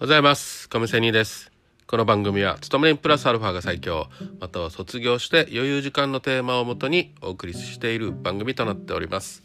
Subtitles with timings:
[0.00, 0.68] ございます。
[0.68, 1.50] 亀仙人です。
[1.88, 4.06] この番組は、勤め人プラスアルファが最強、
[4.38, 9.42] または卒業して余裕時間のテーマをもとにお送りしている番組となっております。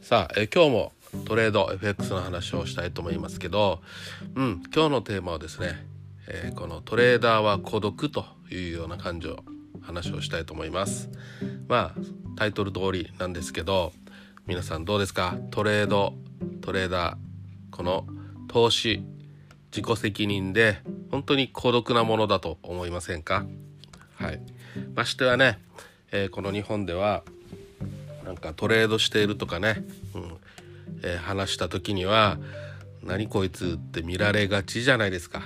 [0.00, 0.92] さあ、え今日も
[1.24, 3.80] トレード FX の話をしたいと思いますけど、
[4.36, 5.84] うん、今日のテーマはですね、
[6.28, 9.42] えーこのトレーダーは孤独というような感情、
[9.82, 11.10] 話をしたいと思います。
[11.66, 12.00] まあ、
[12.36, 13.92] タイトル通りなんですけど、
[14.46, 15.36] 皆さんどうですか？
[15.50, 16.14] トレード、
[16.60, 17.16] トレーダー、
[17.76, 18.06] この
[18.46, 19.02] 投資、
[19.70, 23.44] 自己責任で本当に孤独なものだと思いませんか？
[24.16, 24.40] はい
[24.94, 25.58] ましてはね、
[26.12, 27.22] えーこの日本では
[28.24, 30.36] なんかトレードしているとかね、うん
[31.02, 32.38] えー話した時には
[33.04, 35.42] 「何こいつ」って見られがちじゃないですか。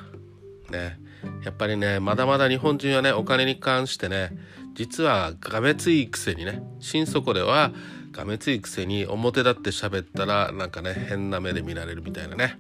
[0.71, 0.99] ね
[1.45, 4.37] やっぱりねまだまだ日本人はねお金に関してね
[4.75, 7.73] 実はがめついくせにね心底では
[8.11, 12.59] がめついくせに表立って喋ったらなんかね変な目で見られるみたいなね。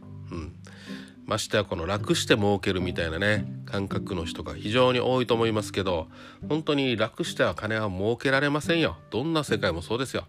[1.32, 6.08] ましてやこの楽して儲けるみたいなね感覚の人が非常に多いと思いますけど
[6.46, 8.98] 本当に楽しては金は儲けられませんよ。
[9.10, 10.26] どんな世界もそうですよ。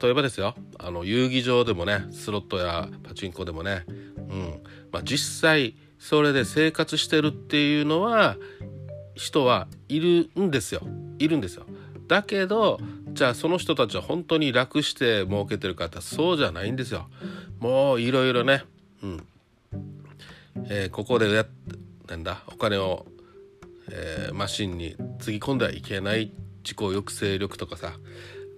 [0.00, 4.62] 例えばですよあの遊戯場でもねスロットやパチンコでもねうん。
[4.90, 8.36] まあ実際それで生活してるっていうのは
[9.14, 10.80] 人はいるんですよ。
[11.20, 11.64] いるんですよ。
[12.08, 12.80] だけど
[13.12, 17.06] じゃあその人たちは本当に楽して儲けてるかってそうじゃないんですよ。
[17.60, 18.64] もういろいろね
[19.04, 19.26] うん。
[20.68, 21.46] えーここでや
[22.08, 23.06] なんだお金を、
[23.90, 27.92] えーマシンにつぎ込んではいけない自己抑制力とかさ。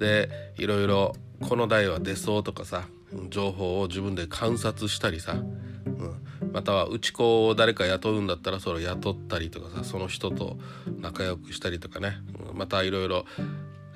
[0.01, 1.15] でいろいろ
[1.47, 2.89] この台は出そうとかさ
[3.29, 10.57] 情報を自分で観察したりさ、うん、または打ち子を誰か雇うんだったらそれを雇ったりとかさその人と
[11.01, 12.17] 仲良くしたりとかね、
[12.51, 12.59] うん。
[12.59, 13.27] またいろいろ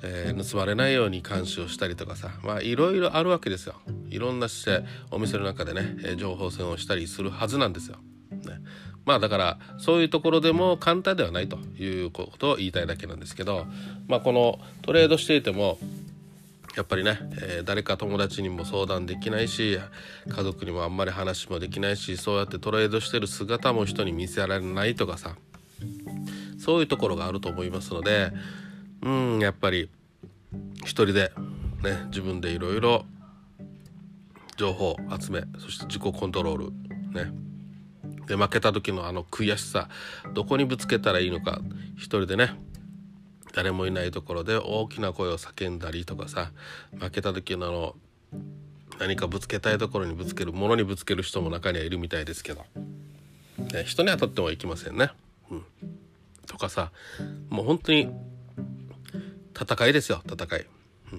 [0.03, 2.31] え盗まれないように監視をしたりとかさ。
[2.43, 3.75] まあいろいろあるわけですよ。
[4.09, 7.97] いろんなしてお店の中でね、情報戦をしたりするはずなんですよ、
[8.31, 8.61] ね、
[9.05, 13.65] まあだからそういうところでも簡単ではないということを言いたいだけなんですけど
[14.07, 15.77] まあこのトレードしていても
[16.75, 19.79] やっぱりね、えー誰か友達にも相談できないし
[20.27, 25.35] 家族にもあんまり話もできないしそうやってトレードしてる姿も人に見せられないとかさ
[26.59, 28.31] そういうところがあると思いますので
[29.01, 29.89] うんやっぱり
[30.81, 31.31] 一人で
[31.83, 33.05] ね自分でいろいろ
[34.57, 36.65] 情報集めそして自己コントロール
[37.13, 37.31] ね
[38.27, 39.89] で負けた時のあの悔しさ
[40.33, 41.61] どこにぶつけたらいいのか
[41.95, 42.55] 一人でね
[43.53, 46.51] 誰もいないところで大きな声を叫んだりとかさ
[46.99, 47.95] 負けた時のあの
[48.99, 52.65] 何かぶつけたいところにぶつけるものにぶつける人も中にはいるみたいですけど、
[53.73, 55.09] ね、人に当たってはいきませんね。
[55.51, 55.63] うん、
[56.47, 56.91] とかさ
[57.49, 58.09] もう本当に
[59.59, 60.65] 戦いですよ戦い。
[61.11, 61.15] う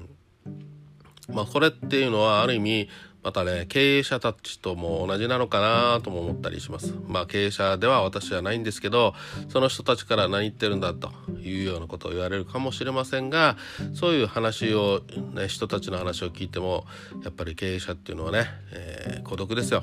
[1.33, 2.89] ん、まあこれっていうのはある意味
[3.27, 6.95] またね経営者たちとも同じなのかなとも思ったりします。
[7.09, 9.15] まあ経営者では私はないんですけど
[9.49, 11.11] その人たちから何言ってるんだと
[11.41, 13.57] いうようなことを言われるかもしれませんが
[13.95, 15.03] そういう話を、
[15.35, 16.87] ね、人たちの話を聞いても
[17.25, 19.83] やっぱり経営者っていうのはね、えー孤独ですよ。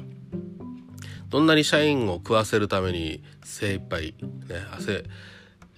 [1.28, 4.16] どんなに社員を食わせるために精一杯
[4.48, 5.04] ね汗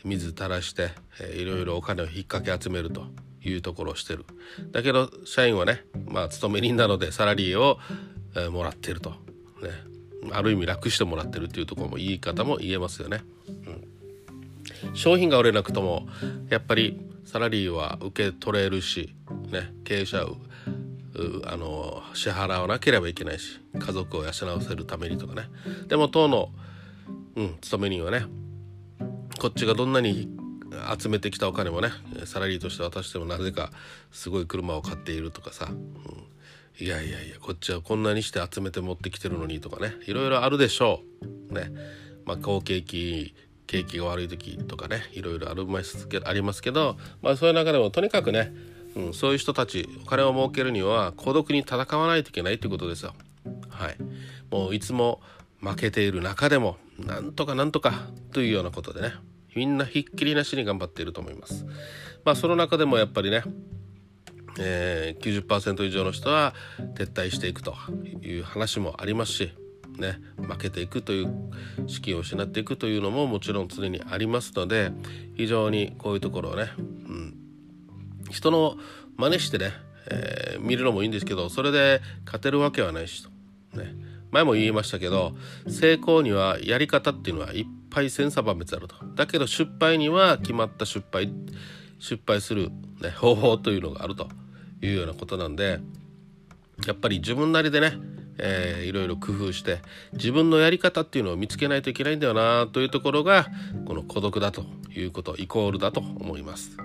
[0.04, 3.08] 水垂らして、えーいろいろお金を引っ掛け集めると
[3.50, 4.26] いうところをしてる。
[4.72, 7.80] だけど社員はねまあ勤め人なのでサラリーを、
[8.36, 9.12] えーもらってると。
[9.12, 9.16] ね。
[10.32, 13.22] ある意味楽してもらってるっていうところも言い方も言えますよね、
[14.84, 16.08] うん、商品が売れなくとも
[16.50, 19.14] やっぱりサラリーは受け取れるし
[19.52, 19.74] ね。
[19.84, 20.38] 経営者う
[21.16, 25.50] うあの支払わなければいけないし家族を養わせるためにとかね。
[25.88, 26.50] でも当の、
[27.36, 28.26] うん、勤め人はね
[29.40, 30.30] こっちがどんなに
[30.98, 31.90] 集めてきたお金もね
[32.26, 33.72] サラリーとして渡してもなぜか
[34.12, 35.86] すごい車を買っているとかさ、うん、
[36.78, 39.94] いやいやいやこっちはこんなにして集めて持ってきてるのにとかね。
[40.08, 41.02] いろいろあるでしょ
[41.50, 41.54] う。
[41.54, 41.72] ね。
[42.26, 43.34] まあ好景気
[43.68, 45.04] 景気が悪い時とかね。
[45.14, 48.54] いろいろありますけどありますけど、まあ、そういう中でもとにかくね、
[48.96, 53.14] うん、そういう人たちお金を儲けるには孤独に戦わないといけないということですよ。
[53.70, 53.98] はい、
[54.52, 55.22] もういつも
[55.62, 59.14] 負けている中でもなんとかなんとかというようなことでね。
[59.56, 61.66] みんなひっきりなしに頑張っていると思います。
[62.24, 63.44] まあその中でもやっぱりね、
[64.60, 66.54] えー、90%以上の人は
[66.96, 67.76] 撤退していくと
[68.22, 69.52] いう話もありますし、
[69.98, 71.34] ね、負けていくという
[71.88, 74.92] 資金を失っていくというのももちろん常にありますので
[75.36, 77.38] 非常にこういうところをね、うん、
[78.30, 78.76] 人の
[79.18, 79.72] 真似してね、
[80.10, 83.30] えー見るのもいいんですけどそれで勝てるわけはないしと。
[83.78, 83.96] ね
[84.32, 85.34] 前も言いましたけど
[85.68, 87.66] 成功にはやり方っていうのはいっ
[87.96, 91.34] ぱい千差万別あるとだけど失敗には決まった失敗
[91.98, 92.70] 失敗する、
[93.02, 94.28] ね、方法というのがあると
[94.82, 95.80] いうようなことなんで
[96.86, 97.98] やっぱり自分なりでね
[98.38, 99.80] えー、いろいろ工夫して
[100.12, 103.48] 自分のやり方っていうのを見つけないといけないんだよなというところが
[103.86, 106.76] この孤独だということイコールだと思います。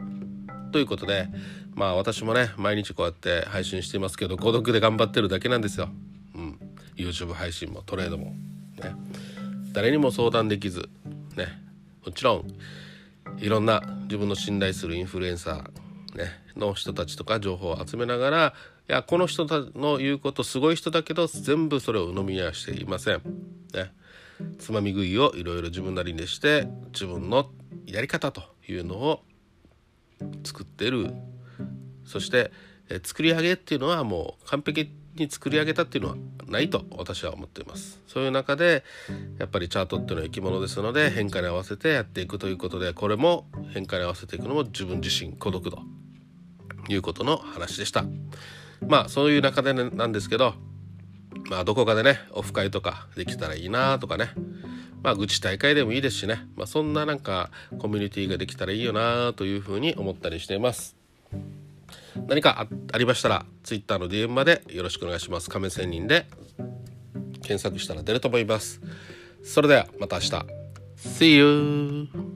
[0.71, 1.27] ということで
[1.75, 5.89] まあ私もね毎日こうやって配信していますけど孤独で頑張ってるだけなんですよ。
[6.37, 6.59] うん、
[6.95, 8.95] YouTube 配信もトレードもね
[9.73, 10.89] 誰にも相談できず
[11.41, 11.49] ね。
[12.05, 12.55] もちろん
[13.39, 18.55] いろんな自分の信頼するインフルエンサー、ね、の人たちとか情報を集めながら
[18.89, 23.23] いやこの人の言うことすごい人だけど全部それを鵜呑みにはしていません。
[23.75, 23.93] ね、
[24.59, 27.51] つまみ食いをいろいろ自分なりにして自分の
[27.87, 29.23] やり方というのを
[30.45, 31.13] 作ってる。
[32.05, 32.51] そして
[32.89, 36.17] え作り上げっていうのはもう完璧に作り上げたっていうのは
[36.47, 38.01] ないと私は思っています。
[38.07, 38.85] そういう中で
[39.39, 45.81] やっぱりチャートっていうのは生き物ですので変化に合わせてやっていくということでこれも変化に合わせていくのも自分自身孤独と
[46.89, 48.05] いうことの話でした。
[48.87, 50.55] まあそういう中で、ね、なんですけど
[51.49, 54.31] まあどこかでねオフ会とかできたらいいなとかね。
[55.03, 60.97] まあ愚痴大会でもいいですしね、まあ、そんななんかコミュニティができたらいいよなというふうに思ったりしています。
[62.27, 65.51] 何かありましたら Twitter の DM までよろしくお願いします。
[65.51, 66.27] 亀仙人で
[67.43, 68.81] 検索したら出ると思います。
[69.43, 70.47] それではまた明日。
[70.97, 72.30] See you!